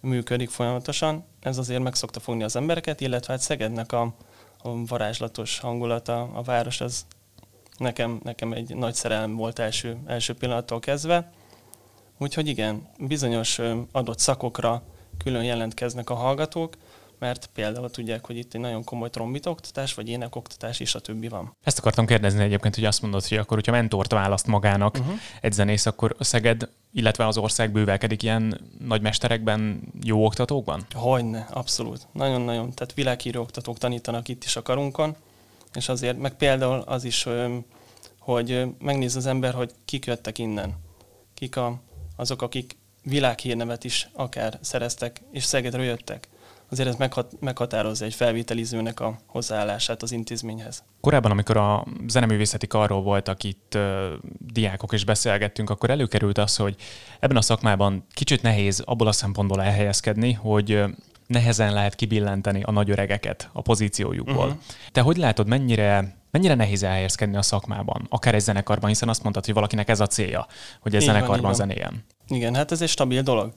működik 0.00 0.50
folyamatosan. 0.50 1.24
Ez 1.40 1.58
azért 1.58 1.82
meg 1.82 1.94
szokta 1.94 2.20
fogni 2.20 2.42
az 2.42 2.56
embereket, 2.56 3.00
illetve 3.00 3.32
hát 3.32 3.42
Szegednek 3.42 3.92
a, 3.92 4.14
a 4.62 4.84
varázslatos 4.86 5.58
hangulata, 5.58 6.22
a 6.22 6.42
város 6.42 6.80
az 6.80 7.06
nekem, 7.76 8.20
nekem 8.22 8.52
egy 8.52 8.74
nagy 8.74 8.94
szerelem 8.94 9.36
volt 9.36 9.58
első, 9.58 9.98
első 10.06 10.34
pillanattól 10.34 10.80
kezdve. 10.80 11.32
Úgyhogy 12.18 12.48
igen, 12.48 12.88
bizonyos 12.98 13.60
adott 13.92 14.18
szakokra 14.18 14.82
külön 15.18 15.44
jelentkeznek 15.44 16.10
a 16.10 16.14
hallgatók, 16.14 16.76
mert 17.22 17.50
például 17.54 17.90
tudják, 17.90 18.26
hogy 18.26 18.36
itt 18.36 18.54
egy 18.54 18.60
nagyon 18.60 18.84
komoly 18.84 19.10
trombitoktatás, 19.10 19.94
vagy 19.94 20.08
énekoktatás, 20.08 20.80
és 20.80 20.94
a 20.94 21.00
többi 21.00 21.28
van. 21.28 21.56
Ezt 21.62 21.78
akartam 21.78 22.06
kérdezni 22.06 22.42
egyébként, 22.42 22.74
hogy 22.74 22.84
azt 22.84 23.02
mondod, 23.02 23.26
hogy 23.26 23.38
akkor, 23.38 23.56
hogyha 23.56 23.72
mentort 23.72 24.12
választ 24.12 24.46
magának 24.46 24.98
uh-huh. 24.98 25.14
egy 25.40 25.52
zenész, 25.52 25.86
akkor 25.86 26.14
a 26.18 26.24
Szeged, 26.24 26.68
illetve 26.92 27.26
az 27.26 27.38
ország 27.38 27.72
bővelkedik 27.72 28.22
ilyen 28.22 28.60
nagy 28.78 29.00
mesterekben, 29.00 29.80
jó 30.02 30.24
oktatókban? 30.24 30.86
Hogyne, 30.94 31.46
abszolút. 31.50 32.06
Nagyon-nagyon, 32.12 32.74
tehát 32.74 32.94
világhírű 32.94 33.38
oktatók 33.38 33.78
tanítanak 33.78 34.28
itt 34.28 34.44
is 34.44 34.56
a 34.56 34.62
karunkon, 34.62 35.16
és 35.74 35.88
azért, 35.88 36.18
meg 36.18 36.34
például 36.34 36.80
az 36.80 37.04
is, 37.04 37.26
hogy 38.18 38.64
megnéz 38.78 39.16
az 39.16 39.26
ember, 39.26 39.54
hogy 39.54 39.72
kik 39.84 40.04
jöttek 40.04 40.38
innen. 40.38 40.74
Kik 41.34 41.56
a, 41.56 41.80
azok, 42.16 42.42
akik 42.42 42.76
világhírnevet 43.02 43.84
is 43.84 44.08
akár 44.12 44.58
szereztek, 44.60 45.20
és 45.32 45.44
Szegedről 45.44 45.84
jöttek 45.84 46.30
azért 46.72 46.88
ez 46.88 46.96
meghat, 46.96 47.32
meghatározza 47.40 48.04
egy 48.04 48.14
felvételizőnek 48.14 49.00
a 49.00 49.18
hozzáállását 49.26 50.02
az 50.02 50.12
intézményhez. 50.12 50.84
Korábban, 51.00 51.30
amikor 51.30 51.56
a 51.56 51.86
zeneművészeti 52.06 52.66
karról 52.66 53.02
voltak 53.02 53.44
itt 53.44 53.72
uh, 53.74 53.82
diákok 54.38 54.92
és 54.92 55.04
beszélgettünk, 55.04 55.70
akkor 55.70 55.90
előkerült 55.90 56.38
az, 56.38 56.56
hogy 56.56 56.76
ebben 57.20 57.36
a 57.36 57.42
szakmában 57.42 58.06
kicsit 58.10 58.42
nehéz 58.42 58.80
abból 58.80 59.06
a 59.06 59.12
szempontból 59.12 59.62
elhelyezkedni, 59.62 60.32
hogy 60.32 60.82
nehezen 61.26 61.72
lehet 61.72 61.94
kibillenteni 61.94 62.62
a 62.62 62.70
nagy 62.70 62.90
öregeket 62.90 63.50
a 63.52 63.62
pozíciójukból. 63.62 64.46
Uh-huh. 64.46 64.60
Te 64.92 65.00
hogy 65.00 65.16
látod, 65.16 65.46
mennyire 65.46 66.20
mennyire 66.32 66.54
nehéz 66.54 66.82
elhelyezkedni 66.82 67.36
a 67.36 67.42
szakmában, 67.42 68.06
akár 68.08 68.34
egy 68.34 68.40
zenekarban, 68.40 68.88
hiszen 68.88 69.08
azt 69.08 69.22
mondtad, 69.22 69.44
hogy 69.44 69.54
valakinek 69.54 69.88
ez 69.88 70.00
a 70.00 70.06
célja, 70.06 70.46
hogy 70.80 70.94
egy 70.94 71.00
zenekarban 71.00 71.54
zenéljen. 71.54 72.04
Igen, 72.28 72.54
hát 72.54 72.72
ez 72.72 72.82
egy 72.82 72.88
stabil 72.88 73.22
dolog. 73.22 73.52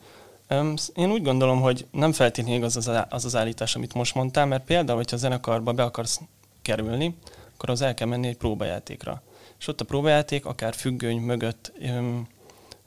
Én 0.95 1.11
úgy 1.11 1.21
gondolom, 1.21 1.61
hogy 1.61 1.87
nem 1.91 2.11
feltétlenül 2.11 2.57
igaz 2.59 2.75
az, 3.09 3.25
az 3.25 3.35
állítás, 3.35 3.75
amit 3.75 3.93
most 3.93 4.15
mondtál, 4.15 4.45
mert 4.45 4.65
például, 4.65 4.97
hogyha 4.97 5.15
a 5.15 5.19
zenekarba 5.19 5.73
be 5.73 5.83
akarsz 5.83 6.19
kerülni, 6.61 7.15
akkor 7.53 7.69
az 7.69 7.81
el 7.81 7.93
kell 7.93 8.07
menni 8.07 8.27
egy 8.27 8.37
próbajátékra. 8.37 9.21
És 9.59 9.67
ott 9.67 9.81
a 9.81 9.85
próbajáték 9.85 10.45
akár 10.45 10.73
függöny 10.73 11.17
mögött 11.17 11.71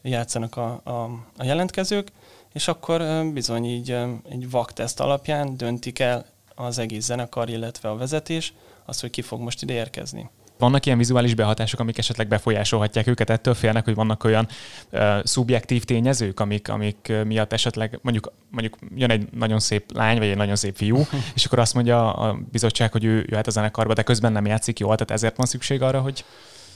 játszanak 0.02 0.56
a, 0.56 0.80
a, 0.84 1.02
a 1.36 1.44
jelentkezők, 1.44 2.12
és 2.52 2.68
akkor 2.68 3.00
öm, 3.00 3.32
bizony 3.32 3.64
így 3.64 3.90
egy 4.28 4.50
vakteszt 4.50 5.00
alapján 5.00 5.56
döntik 5.56 5.98
el 5.98 6.26
az 6.54 6.78
egész 6.78 7.04
zenekar, 7.04 7.48
illetve 7.48 7.88
a 7.88 7.96
vezetés, 7.96 8.52
az, 8.84 9.00
hogy 9.00 9.10
ki 9.10 9.22
fog 9.22 9.40
most 9.40 9.62
ide 9.62 9.72
érkezni. 9.72 10.30
Vannak 10.58 10.86
ilyen 10.86 10.98
vizuális 10.98 11.34
behatások, 11.34 11.80
amik 11.80 11.98
esetleg 11.98 12.28
befolyásolhatják 12.28 13.06
őket, 13.06 13.30
ettől 13.30 13.54
félnek, 13.54 13.84
hogy 13.84 13.94
vannak 13.94 14.24
olyan 14.24 14.48
uh, 14.90 15.00
szubjektív 15.24 15.84
tényezők, 15.84 16.40
amik, 16.40 16.68
amik 16.68 17.12
miatt 17.24 17.52
esetleg 17.52 17.98
mondjuk, 18.02 18.32
mondjuk 18.50 18.76
jön 18.94 19.10
egy 19.10 19.28
nagyon 19.32 19.58
szép 19.58 19.92
lány, 19.94 20.18
vagy 20.18 20.28
egy 20.28 20.36
nagyon 20.36 20.56
szép 20.56 20.76
fiú, 20.76 21.06
és 21.34 21.44
akkor 21.44 21.58
azt 21.58 21.74
mondja 21.74 22.12
a 22.12 22.38
bizottság, 22.50 22.92
hogy 22.92 23.04
ő 23.04 23.26
jöhet 23.28 23.46
a 23.46 23.50
zenekarba, 23.50 23.92
de 23.92 24.02
közben 24.02 24.32
nem 24.32 24.46
játszik 24.46 24.78
jól, 24.78 24.94
tehát 24.94 25.10
ezért 25.10 25.36
van 25.36 25.46
szükség 25.46 25.82
arra, 25.82 26.00
hogy 26.00 26.24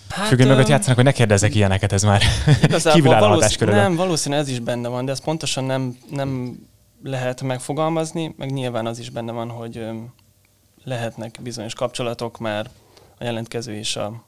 Hát, 0.08 0.26
Függő 0.26 0.46
mögött 0.46 0.68
játszanak, 0.68 0.96
hogy 0.96 1.04
ne 1.04 1.12
kérdezek 1.12 1.54
ilyeneket, 1.54 1.92
ez 1.92 2.02
már 2.02 2.22
kívülálló 2.92 3.26
valószín, 3.26 3.68
Nem, 3.68 3.96
valószínű 3.96 4.36
ez 4.36 4.48
is 4.48 4.58
benne 4.58 4.88
van, 4.88 5.04
de 5.04 5.12
ezt 5.12 5.22
pontosan 5.22 5.64
nem, 5.64 5.96
nem 6.10 6.58
lehet 7.02 7.42
megfogalmazni, 7.42 8.34
meg 8.38 8.52
nyilván 8.52 8.86
az 8.86 8.98
is 8.98 9.10
benne 9.10 9.32
van, 9.32 9.48
hogy 9.48 9.86
lehetnek 10.84 11.38
bizonyos 11.42 11.74
kapcsolatok 11.74 12.38
már 12.38 12.70
a 13.23 13.25
jelentkező 13.25 13.75
és 13.75 13.97
a, 13.97 14.25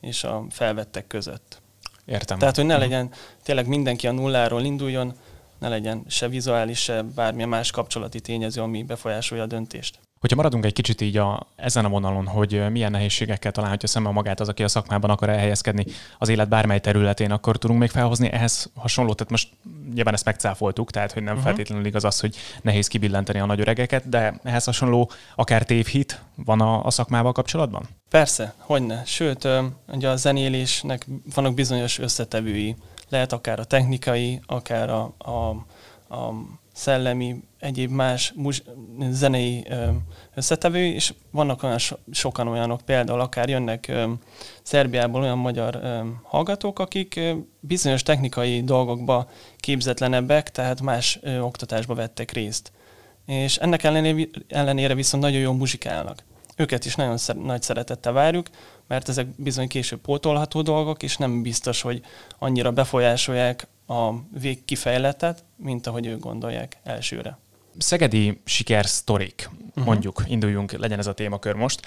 és 0.00 0.24
a 0.24 0.44
felvettek 0.50 1.06
között. 1.06 1.62
Értem. 2.04 2.38
Tehát, 2.38 2.56
hogy 2.56 2.66
ne 2.66 2.72
mhm. 2.72 2.82
legyen 2.82 3.10
tényleg 3.42 3.66
mindenki 3.66 4.06
a 4.06 4.12
nulláról 4.12 4.62
induljon, 4.62 5.14
ne 5.58 5.68
legyen 5.68 6.04
se 6.08 6.28
vizuális, 6.28 6.78
se 6.82 7.02
bármilyen 7.02 7.48
más 7.48 7.70
kapcsolati 7.70 8.20
tényező, 8.20 8.60
ami 8.60 8.82
befolyásolja 8.82 9.42
a 9.42 9.46
döntést. 9.46 9.98
Hogyha 10.20 10.36
maradunk 10.36 10.64
egy 10.64 10.72
kicsit 10.72 11.00
így 11.00 11.16
a, 11.16 11.46
ezen 11.56 11.84
a 11.84 11.88
vonalon, 11.88 12.26
hogy 12.26 12.70
milyen 12.70 12.90
nehézségekkel 12.90 13.52
találhatja 13.52 13.88
szemben 13.88 14.12
magát 14.12 14.40
az, 14.40 14.48
aki 14.48 14.62
a 14.62 14.68
szakmában 14.68 15.10
akar 15.10 15.28
elhelyezkedni 15.28 15.84
az 16.18 16.28
élet 16.28 16.48
bármely 16.48 16.80
területén, 16.80 17.30
akkor 17.30 17.56
tudunk 17.56 17.80
még 17.80 17.90
felhozni 17.90 18.32
ehhez 18.32 18.70
hasonlót. 18.74 19.16
Tehát 19.16 19.30
most 19.30 19.48
nyilván 19.94 20.14
ezt 20.14 20.24
megcáfoltuk, 20.24 20.90
tehát 20.90 21.12
hogy 21.12 21.22
nem 21.22 21.32
uh-huh. 21.32 21.48
feltétlenül 21.48 21.86
igaz 21.86 22.04
az, 22.04 22.20
hogy 22.20 22.36
nehéz 22.62 22.86
kibillenteni 22.86 23.38
a 23.38 23.46
nagy 23.46 23.60
öregeket, 23.60 24.08
de 24.08 24.40
ehhez 24.42 24.64
hasonló 24.64 25.10
akár 25.34 25.62
tévhit 25.62 26.20
van 26.34 26.60
a, 26.60 26.84
a 26.84 26.90
szakmával 26.90 27.32
kapcsolatban? 27.32 27.88
Persze, 28.10 28.54
hogyne. 28.58 29.02
Sőt, 29.04 29.48
ugye 29.86 30.08
a 30.08 30.16
zenélésnek 30.16 31.06
vannak 31.34 31.54
bizonyos 31.54 31.98
összetevői. 31.98 32.76
Lehet 33.08 33.32
akár 33.32 33.58
a 33.58 33.64
technikai, 33.64 34.40
akár 34.46 34.90
a, 34.90 35.12
a, 35.18 35.30
a 36.14 36.32
szellemi, 36.80 37.42
egyéb 37.58 37.90
más 37.90 38.32
muz- 38.36 38.64
zenei 39.10 39.66
összetevő, 40.34 40.84
és 40.84 41.14
vannak 41.30 41.62
olyan 41.62 41.78
so- 41.78 42.00
sokan 42.10 42.48
olyanok, 42.48 42.80
például 42.80 43.20
akár 43.20 43.48
jönnek 43.48 43.92
Szerbiából 44.62 45.22
olyan 45.22 45.38
magyar 45.38 45.80
hallgatók, 46.22 46.78
akik 46.78 47.20
bizonyos 47.60 48.02
technikai 48.02 48.62
dolgokba 48.62 49.30
képzetlenebbek, 49.56 50.50
tehát 50.50 50.80
más 50.80 51.18
oktatásba 51.40 51.94
vettek 51.94 52.30
részt. 52.30 52.72
És 53.26 53.56
ennek 53.56 53.82
ellenére, 54.48 54.94
viszont 54.94 55.22
nagyon 55.22 55.40
jól 55.40 55.54
muzsikálnak. 55.54 56.24
őket 56.56 56.84
is 56.84 56.94
nagyon 56.94 57.16
szer- 57.16 57.42
nagy 57.42 57.62
szeretettel 57.62 58.12
várjuk, 58.12 58.46
mert 58.88 59.08
ezek 59.08 59.26
bizony 59.36 59.68
később 59.68 60.00
pótolható 60.00 60.62
dolgok, 60.62 61.02
és 61.02 61.16
nem 61.16 61.42
biztos, 61.42 61.80
hogy 61.80 62.02
annyira 62.38 62.70
befolyásolják 62.70 63.66
a 63.90 64.14
végkifejletet, 64.40 65.44
mint 65.56 65.86
ahogy 65.86 66.06
ők 66.06 66.20
gondolják 66.20 66.76
elsőre. 66.84 67.38
Szegedi 67.78 68.40
sikersztorik, 68.44 69.50
uh-huh. 69.68 69.84
mondjuk, 69.84 70.24
induljunk, 70.26 70.72
legyen 70.72 70.98
ez 70.98 71.06
a 71.06 71.12
témakör 71.12 71.54
most, 71.54 71.80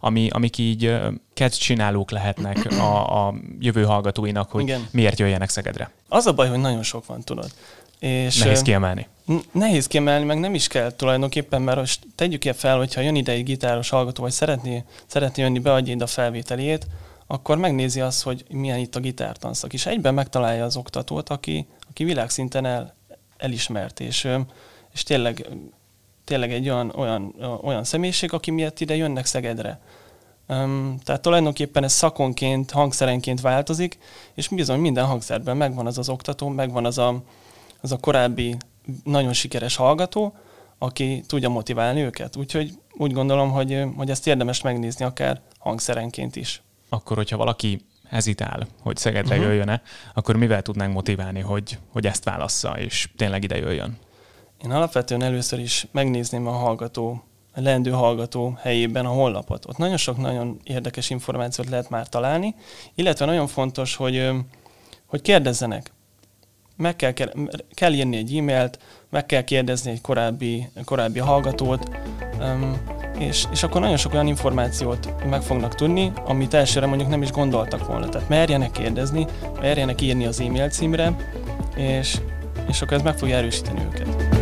ami, 0.00 0.28
amik 0.30 0.58
így 0.58 0.98
kedv 1.34 1.52
csinálók 1.52 2.10
lehetnek 2.10 2.72
a, 2.72 3.26
a 3.26 3.34
jövő 3.58 3.84
hallgatóinak, 3.84 4.50
hogy 4.50 4.62
Igen. 4.62 4.88
miért 4.90 5.18
jöjjenek 5.18 5.48
Szegedre. 5.48 5.90
Az 6.08 6.26
a 6.26 6.32
baj, 6.32 6.48
hogy 6.48 6.58
nagyon 6.58 6.82
sok 6.82 7.06
van, 7.06 7.22
tudod. 7.22 7.50
És 7.98 8.38
nehéz 8.38 8.62
kiemelni. 8.62 9.06
Nehéz 9.52 9.86
kiemelni, 9.86 10.24
meg 10.24 10.38
nem 10.38 10.54
is 10.54 10.66
kell 10.66 10.92
tulajdonképpen, 10.92 11.62
mert 11.62 11.78
most 11.78 12.06
tegyük 12.14 12.44
ilyen 12.44 12.56
fel, 12.56 12.76
hogyha 12.76 13.00
jön 13.00 13.14
ide 13.14 13.32
egy 13.32 13.44
gitáros 13.44 13.88
hallgató, 13.88 14.22
vagy 14.22 14.32
szeretné, 14.32 14.84
szeretné 15.06 15.42
jönni, 15.42 15.58
beadja 15.58 15.92
ide 15.92 16.04
a 16.04 16.06
felvételét, 16.06 16.86
akkor 17.30 17.58
megnézi 17.58 18.00
azt, 18.00 18.22
hogy 18.22 18.44
milyen 18.50 18.78
itt 18.78 18.96
a 18.96 19.00
gitártanszak, 19.00 19.72
és 19.72 19.86
egyben 19.86 20.14
megtalálja 20.14 20.64
az 20.64 20.76
oktatót, 20.76 21.28
aki, 21.28 21.66
aki 21.88 22.04
világszinten 22.04 22.64
el, 22.64 22.94
elismert, 23.36 24.00
és, 24.00 24.28
és 24.92 25.02
tényleg, 25.02 25.48
tényleg 26.24 26.52
egy 26.52 26.68
olyan, 26.68 26.92
olyan, 26.96 27.34
olyan 27.62 27.84
személyiség, 27.84 28.32
aki 28.32 28.50
miatt 28.50 28.80
ide 28.80 28.96
jönnek 28.96 29.26
Szegedre. 29.26 29.80
Um, 30.48 30.98
tehát 31.04 31.22
tulajdonképpen 31.22 31.84
ez 31.84 31.92
szakonként, 31.92 32.70
hangszerenként 32.70 33.40
változik, 33.40 33.98
és 34.34 34.48
bizony 34.48 34.80
minden 34.80 35.06
hangszerben 35.06 35.56
megvan 35.56 35.86
az 35.86 35.98
az 35.98 36.08
oktató, 36.08 36.48
megvan 36.48 36.84
az 36.84 36.98
a, 36.98 37.22
az 37.80 37.92
a 37.92 37.96
korábbi 37.96 38.56
nagyon 39.04 39.32
sikeres 39.32 39.76
hallgató, 39.76 40.34
aki 40.78 41.22
tudja 41.26 41.48
motiválni 41.48 42.00
őket. 42.00 42.36
Úgyhogy 42.36 42.78
úgy 42.96 43.12
gondolom, 43.12 43.50
hogy, 43.50 43.84
hogy 43.96 44.10
ezt 44.10 44.26
érdemes 44.26 44.60
megnézni 44.60 45.04
akár 45.04 45.40
hangszerenként 45.58 46.36
is. 46.36 46.62
Akkor, 46.88 47.16
hogyha 47.16 47.36
valaki 47.36 47.80
hezitál, 48.08 48.66
hogy 48.80 48.96
Szegedre 48.96 49.34
uh-huh. 49.34 49.50
jöjjön-e, 49.50 49.82
akkor 50.14 50.36
mivel 50.36 50.62
tudnánk 50.62 50.94
motiválni, 50.94 51.40
hogy, 51.40 51.78
hogy 51.92 52.06
ezt 52.06 52.24
válassza, 52.24 52.78
és 52.78 53.08
tényleg 53.16 53.44
ide 53.44 53.56
jöjjön? 53.56 53.98
Én 54.64 54.70
alapvetően 54.70 55.22
először 55.22 55.58
is 55.58 55.86
megnézném 55.90 56.46
a 56.46 56.50
hallgató, 56.50 57.22
a 57.54 57.60
leendő 57.60 57.90
hallgató 57.90 58.58
helyében 58.60 59.06
a 59.06 59.10
honlapot. 59.10 59.66
Ott 59.66 59.76
nagyon 59.76 59.96
sok 59.96 60.16
nagyon 60.16 60.60
érdekes 60.64 61.10
információt 61.10 61.68
lehet 61.68 61.90
már 61.90 62.08
találni, 62.08 62.54
illetve 62.94 63.24
nagyon 63.24 63.46
fontos, 63.46 63.96
hogy, 63.96 64.30
hogy 65.06 65.20
kérdezzenek 65.22 65.92
meg 66.78 66.96
kell, 66.96 67.12
kell 67.74 67.92
írni 67.92 68.16
egy 68.16 68.36
e-mailt, 68.36 68.78
meg 69.10 69.26
kell 69.26 69.42
kérdezni 69.42 69.90
egy 69.90 70.00
korábbi, 70.00 70.68
korábbi 70.84 71.18
hallgatót, 71.18 71.90
és, 73.18 73.44
és 73.52 73.62
akkor 73.62 73.80
nagyon 73.80 73.96
sok 73.96 74.12
olyan 74.12 74.26
információt 74.26 75.14
meg 75.30 75.42
fognak 75.42 75.74
tudni, 75.74 76.12
amit 76.26 76.54
elsőre 76.54 76.86
mondjuk 76.86 77.08
nem 77.08 77.22
is 77.22 77.30
gondoltak 77.30 77.86
volna. 77.86 78.08
Tehát 78.08 78.28
merjenek 78.28 78.70
kérdezni, 78.70 79.26
merjenek 79.60 80.00
írni 80.00 80.26
az 80.26 80.40
e-mail 80.40 80.68
címre, 80.68 81.12
és, 81.76 82.16
és 82.68 82.82
akkor 82.82 82.96
ez 82.96 83.02
meg 83.02 83.18
fogja 83.18 83.36
erősíteni 83.36 83.80
őket. 83.92 84.36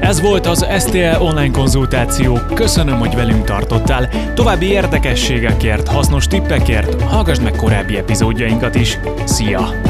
Ez 0.00 0.20
volt 0.20 0.46
az 0.46 0.66
STL 0.78 1.22
online 1.22 1.50
konzultáció. 1.50 2.38
Köszönöm, 2.54 2.98
hogy 2.98 3.14
velünk 3.14 3.44
tartottál. 3.44 4.08
További 4.34 4.66
érdekességekért, 4.66 5.88
hasznos 5.88 6.26
tippekért 6.26 7.02
hallgass 7.02 7.38
meg 7.38 7.52
korábbi 7.52 7.96
epizódjainkat 7.96 8.74
is. 8.74 8.98
Szia! 9.24 9.80